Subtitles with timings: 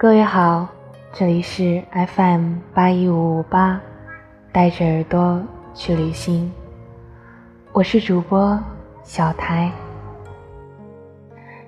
[0.00, 0.66] 各位好，
[1.12, 3.78] 这里是 FM 八一五五八，
[4.50, 5.42] 带着耳朵
[5.74, 6.50] 去旅行，
[7.74, 8.58] 我是主播
[9.02, 9.70] 小台。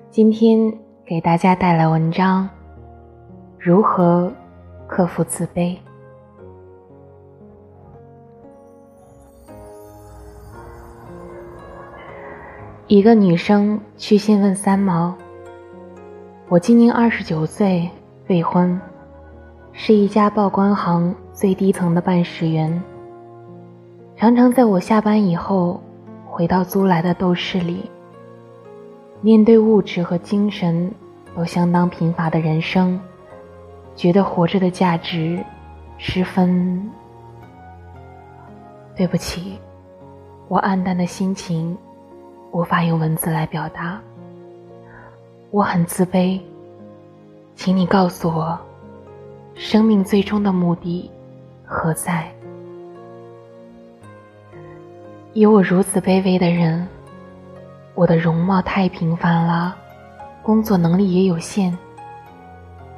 [0.09, 0.73] 今天
[1.05, 2.49] 给大家带来文章：
[3.59, 4.33] 如何
[4.87, 5.77] 克服自卑。
[12.87, 15.13] 一个女生去信问三毛
[16.49, 17.87] ：“我今年二十九岁，
[18.27, 18.79] 未婚，
[19.73, 22.81] 是一家报关行最低层的办事员。
[24.15, 25.81] 常常在我下班以后，
[26.25, 27.91] 回到租来的斗室里，
[29.19, 30.89] 面对物质和精神
[31.35, 32.97] 都相当贫乏的人生，
[33.95, 35.43] 觉得活着的价值
[35.97, 36.89] 十分……
[38.95, 39.59] 对不起，
[40.47, 41.77] 我暗淡的心情。”
[42.53, 43.99] 无法用文字来表达，
[45.49, 46.39] 我很自卑，
[47.55, 48.59] 请你告诉我，
[49.55, 51.09] 生命最终的目的
[51.65, 52.29] 何在？
[55.33, 56.87] 有我如此卑微的人，
[57.95, 59.75] 我的容貌太平凡了，
[60.41, 61.75] 工作能力也有限，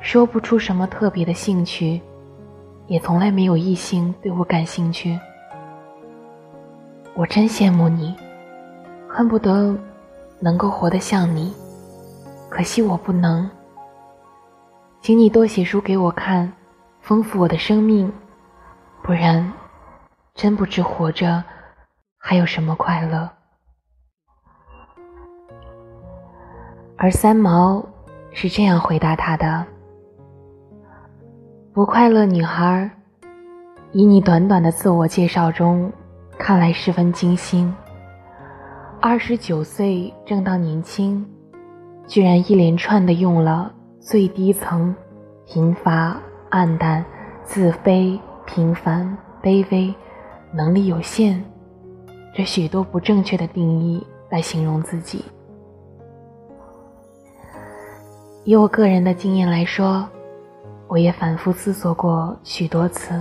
[0.01, 2.01] 说不出什么特别的兴趣，
[2.87, 5.19] 也从来没有异性对我感兴趣。
[7.13, 8.15] 我真羡慕你。
[9.07, 9.73] 恨不得
[10.41, 11.53] 能够活得像你，
[12.49, 13.49] 可惜我不能。
[15.05, 16.51] 请你多写书给我看，
[16.99, 18.11] 丰富我的生命，
[19.03, 19.53] 不然
[20.33, 21.43] 真不知活着
[22.17, 23.29] 还有什么快乐。
[26.97, 27.87] 而三毛
[28.31, 29.63] 是这样回答他的
[31.71, 32.89] ：“不快乐女孩，
[33.91, 35.93] 以你短短的自我介绍中，
[36.39, 37.71] 看来十分精心。”
[38.99, 41.23] 二十九岁正当年轻，
[42.07, 43.71] 居然一连串的用了
[44.07, 44.95] 最低层、
[45.47, 46.15] 贫乏、
[46.51, 47.03] 暗淡、
[47.43, 49.91] 自卑、平凡、卑微、
[50.53, 51.43] 能力有限
[52.31, 55.25] 这许多不正确的定义来形容自己。
[58.43, 60.07] 以我个人的经验来说，
[60.87, 63.19] 我也反复思索过许多次：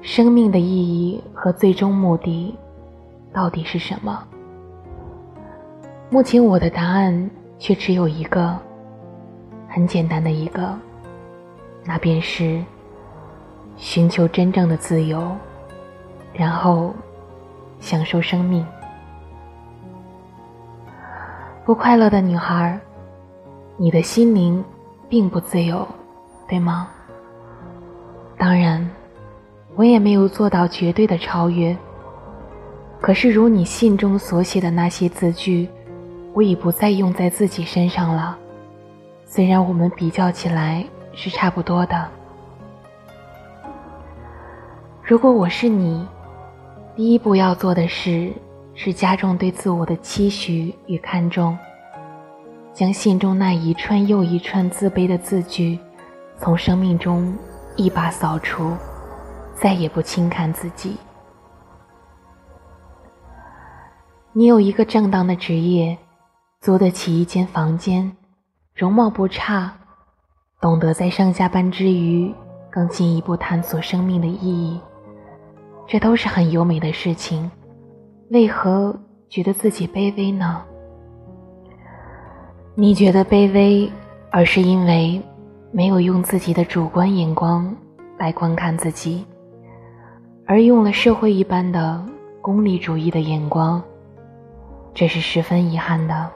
[0.00, 2.56] 生命的意义和最终目的
[3.30, 4.26] 到底是什么？
[6.08, 8.58] 目前我的答案却只有一个，
[9.74, 10.72] 很简单的一个，
[11.84, 12.62] 那便是
[13.76, 15.36] 寻求真正的自由，
[16.32, 16.94] 然后
[17.80, 18.64] 享受生命。
[21.64, 22.78] 不快乐的女孩，
[23.76, 24.64] 你的心灵
[25.08, 25.84] 并不自由，
[26.48, 26.88] 对吗？
[28.38, 28.88] 当然，
[29.74, 31.76] 我也没有做到绝对的超越。
[33.00, 35.68] 可是如你信中所写的那些字句。
[36.32, 38.36] 我已不再用在自己身上了，
[39.34, 42.08] 虽然我们比较起来是差不多的。
[45.02, 46.06] 如果我是你，
[46.94, 48.32] 第一步要做的事
[48.76, 51.58] 是加重对自我的期许与看重，
[52.72, 55.80] 将信中那一串又一串自卑的字句
[56.38, 57.36] 从生命中
[57.74, 58.70] 一把扫除，
[59.56, 60.96] 再也不轻看自己。
[64.32, 65.98] 你有一个正当的职业。
[66.60, 68.16] 租得起一间房间，
[68.74, 69.72] 容貌不差，
[70.60, 72.34] 懂得在上下班之余
[72.72, 74.80] 更进一步探索生命的意义，
[75.86, 77.48] 这都是很优美的事情。
[78.30, 78.98] 为何
[79.28, 80.60] 觉得自己卑微呢？
[82.74, 83.88] 你觉得卑微，
[84.32, 85.22] 而是因为
[85.70, 87.72] 没有用自己的主观眼光
[88.18, 89.24] 来观看自己，
[90.48, 92.04] 而用了社会一般的
[92.40, 93.80] 功利主义的眼光，
[94.92, 96.28] 这是十分遗憾的。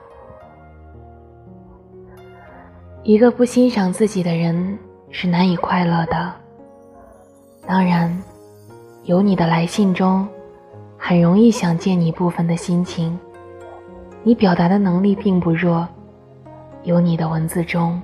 [3.04, 4.78] 一个不欣赏自己的人
[5.10, 6.32] 是难以快乐的。
[7.66, 8.15] 当然，
[9.04, 10.27] 有你的来信中，
[10.98, 13.18] 很容易想见你部分的心情。
[14.24, 15.86] 你表达的能力并不弱，
[16.83, 18.03] 有你的文字中，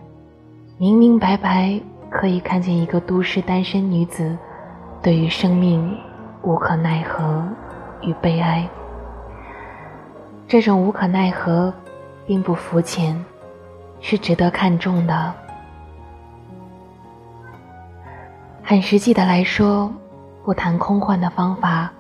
[0.78, 4.36] 明明白白可以看见一个都市单身女子
[5.02, 5.94] 对于生命
[6.42, 7.46] 无可奈何
[8.00, 8.66] 与悲哀。
[10.46, 11.74] 这种无可奈何，
[12.26, 13.22] 并不肤浅。
[14.06, 15.34] 是值得看重的。
[18.62, 19.90] 很实际的来说，
[20.44, 21.90] 不谈空幻的方法。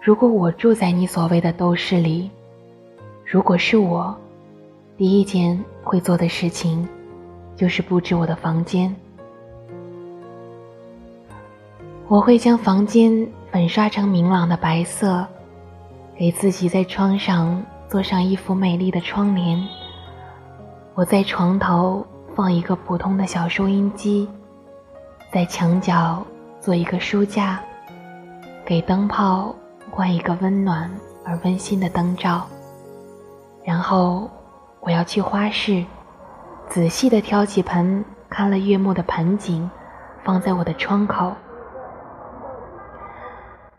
[0.00, 2.30] 如果我住在你所谓的斗室里，
[3.22, 4.16] 如果是我，
[4.96, 6.88] 第一件会做的事情，
[7.54, 8.96] 就是布置我的房间。
[12.08, 15.26] 我会将房间粉刷成明朗的白色，
[16.16, 19.62] 给自己在窗上做上一幅美丽的窗帘。
[21.00, 22.06] 我在床头
[22.36, 24.28] 放一个普通的小收音机，
[25.32, 26.22] 在墙角
[26.60, 27.58] 做一个书架，
[28.66, 29.56] 给灯泡
[29.90, 30.90] 换一个温暖
[31.24, 32.46] 而温馨的灯罩。
[33.64, 34.28] 然后
[34.80, 35.82] 我要去花市，
[36.68, 39.70] 仔细地挑几盆看了悦目的盆景，
[40.22, 41.32] 放在我的窗口。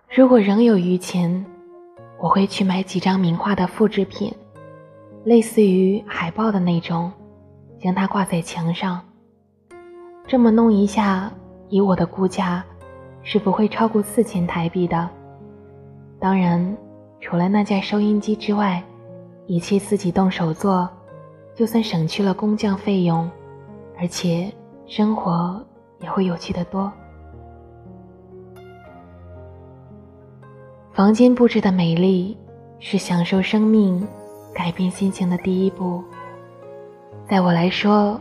[0.09, 1.45] 如果仍有余钱，
[2.19, 4.35] 我会去买几张名画的复制品，
[5.23, 7.11] 类似于海报的那种。
[7.81, 9.01] 将它挂在墙上。
[10.27, 11.31] 这么弄一下，
[11.67, 12.63] 以我的估价，
[13.23, 15.09] 是不会超过四千台币的。
[16.19, 16.77] 当然，
[17.19, 18.83] 除了那架收音机之外，
[19.47, 20.87] 一切自己动手做，
[21.55, 23.27] 就算省去了工匠费用，
[23.97, 24.53] 而且
[24.85, 25.59] 生活
[26.01, 26.93] 也会有趣的多。
[30.93, 32.37] 房间布置的美丽，
[32.77, 34.07] 是享受生命、
[34.53, 36.03] 改变心情的第一步。
[37.27, 38.19] 在我来说，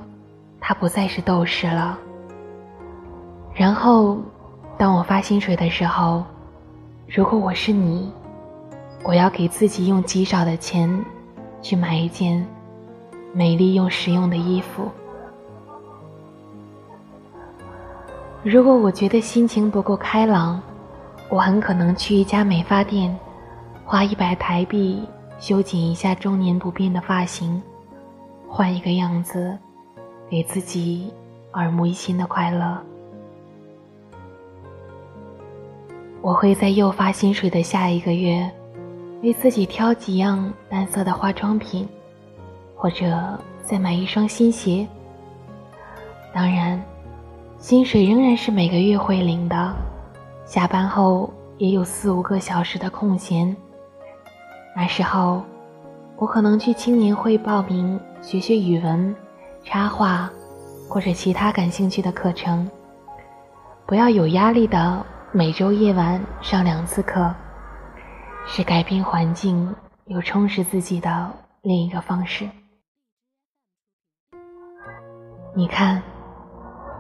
[0.61, 1.99] 它不再是斗士了。
[3.55, 4.19] 然后，
[4.79, 6.25] 当我发薪水的时候，
[7.09, 8.13] 如果我是你，
[9.03, 11.05] 我要给自己用极少的钱，
[11.61, 12.47] 去买一件
[13.33, 14.89] 美丽又实用的衣服。
[18.43, 20.63] 如果我觉得心情不够开朗，
[21.29, 23.15] 我很可能去一家美发店，
[23.85, 25.07] 花一百台币
[25.41, 27.61] 修剪一下中年不变的发型。
[28.47, 29.57] 换一个样子，
[30.29, 31.11] 给自己
[31.55, 32.79] 耳目一新的快乐。
[36.21, 38.51] 我会在又发薪水的下一个月，
[39.23, 41.89] 为自己挑几样淡色的化妆品，
[42.77, 44.87] 或者再买一双新鞋。
[46.35, 46.79] 当然，
[47.59, 49.75] 薪水仍然是每个月会领的，
[50.45, 53.57] 下班后也有四五个小时的空闲。
[54.77, 55.43] 那时候，
[56.17, 57.99] 我可能去青年会报名。
[58.23, 59.17] 学学语文、
[59.65, 60.29] 插画，
[60.87, 62.71] 或者其他感兴趣的课程。
[63.87, 67.35] 不要有压力的每周夜晚上两次课，
[68.45, 69.75] 是改变环境
[70.05, 71.31] 又充实自己的
[71.63, 72.47] 另一个方式。
[75.55, 76.03] 你看，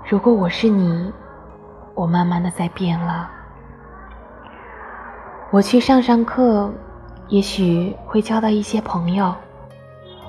[0.08, 1.12] 如果我是你，
[1.94, 3.30] 我慢慢的在变了。
[5.50, 6.72] 我去上上课，
[7.30, 9.32] 也许会交到一些朋友。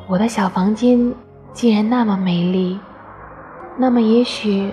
[0.07, 1.13] 我的小房间
[1.51, 2.80] 既然那么美丽，
[3.75, 4.71] 那么也许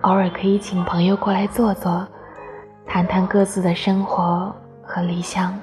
[0.00, 2.06] 偶尔可以请朋友过来坐坐，
[2.86, 4.50] 谈谈各自的生活
[4.82, 5.58] 和理想。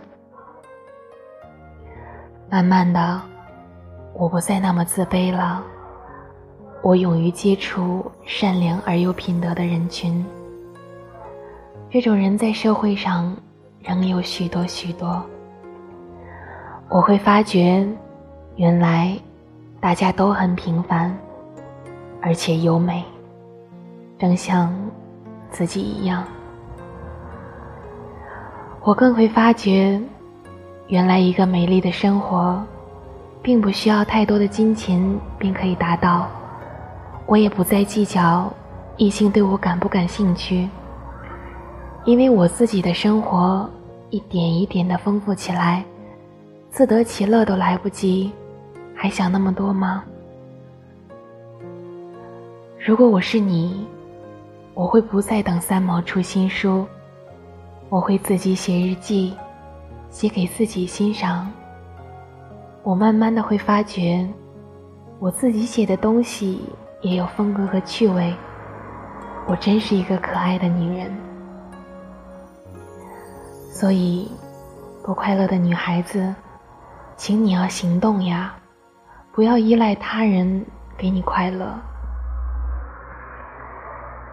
[2.51, 3.19] 慢慢的，
[4.13, 5.63] 我不再那么自卑了，
[6.83, 10.23] 我勇于接触善良而又品德的人群。
[11.89, 13.35] 这种人在社会上
[13.81, 15.23] 仍有许多许多，
[16.95, 17.85] 我会发觉。
[18.55, 19.13] 原来，
[19.81, 21.13] 大家都很平凡，
[22.21, 23.03] 而且优美，
[24.17, 24.73] 正像
[25.49, 26.23] 自己一样。
[28.81, 29.99] 我更会发觉，
[30.87, 32.63] 原来一个美丽的生活，
[33.41, 36.29] 并不需要太多的金钱便可以达到。
[37.25, 38.49] 我也不再计较
[38.95, 40.69] 异性对我感不感兴趣，
[42.05, 43.69] 因为我自己的生活
[44.11, 45.83] 一点一点的丰富起来，
[46.75, 48.29] 自得其乐都来不及。
[48.93, 50.03] 还想那么多吗？
[52.77, 53.87] 如果我是你，
[54.73, 56.85] 我会不再等三毛出新书，
[57.87, 59.33] 我会自己写日记，
[60.09, 61.49] 写给自己欣赏。
[62.83, 64.27] 我慢慢的会发觉，
[65.19, 66.59] 我自己写的东西
[66.99, 68.35] 也有风格和趣味。
[69.47, 71.09] 我真是一个可爱的女人。
[73.71, 74.29] 所以，
[75.05, 76.35] 不快乐的女孩子，
[77.15, 78.53] 请你要行动呀！
[79.31, 80.65] 不要依赖他人
[80.97, 81.77] 给你快乐，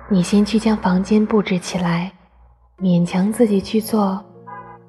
[0.08, 2.12] 你先去将房间布置起来，
[2.78, 4.24] 勉强自己去做，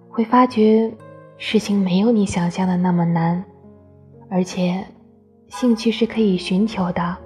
[0.09, 0.91] 会发觉
[1.38, 3.43] 事情没有你想象的那么难，
[4.29, 4.85] 而且
[5.47, 7.17] 兴趣是可以寻求的，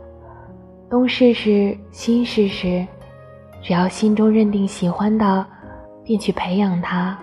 [0.89, 2.85] 东试试，西试试，
[3.61, 5.45] 只要心中认定喜欢的，
[6.03, 7.17] 便去培养它，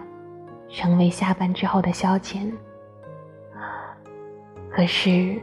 [0.69, 2.51] 成为下班之后的消遣。
[4.75, 5.41] 可是。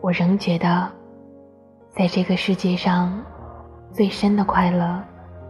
[0.00, 0.86] 我仍觉得，
[1.96, 3.24] 在这个世界上，
[3.90, 5.02] 最深的快乐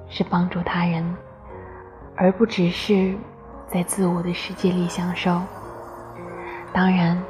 [0.09, 1.05] 是帮助他人，
[2.14, 3.17] 而不只是
[3.67, 5.41] 在自我的世界里享受。
[6.73, 7.21] 当然，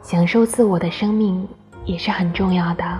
[0.00, 1.46] 享受自我的生命
[1.84, 2.98] 也是很重要的。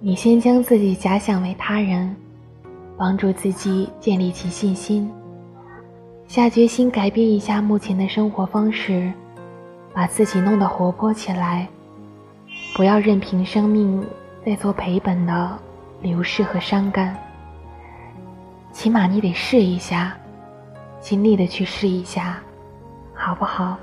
[0.00, 2.16] 你先将自己假想为他人，
[2.98, 5.08] 帮助自己建立起信心，
[6.26, 9.12] 下决心改变一下目前的生活方式。
[9.94, 11.68] 把自己弄得活泼起来，
[12.74, 14.04] 不要任凭生命
[14.44, 15.58] 在做赔本的
[16.00, 17.16] 流逝和伤感。
[18.72, 20.16] 起码你得试一下，
[20.98, 22.38] 尽力的去试一下，
[23.14, 23.76] 好不好？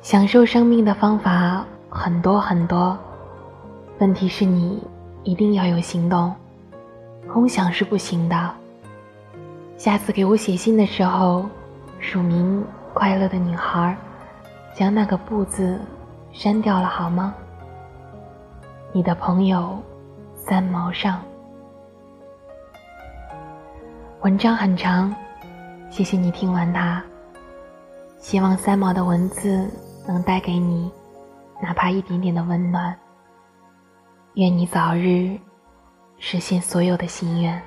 [0.00, 2.96] 享受生命的方法很多很多，
[3.98, 4.82] 问题是你
[5.24, 6.32] 一定要有行动，
[7.30, 8.50] 空想是不行的。
[9.76, 11.44] 下次给我写信的时候，
[11.98, 12.64] 署名
[12.96, 13.94] “快乐的女孩”，
[14.74, 15.78] 将那个“不”字
[16.32, 17.34] 删掉了好吗？
[18.90, 19.78] 你的朋友
[20.34, 21.20] 三毛上。
[24.22, 25.14] 文章很长，
[25.90, 27.04] 谢谢你听完它。
[28.16, 29.70] 希望三毛的文字
[30.08, 30.90] 能带给你
[31.60, 32.96] 哪怕一点点的温暖。
[34.36, 35.38] 愿你早日
[36.18, 37.62] 实现所有的心愿。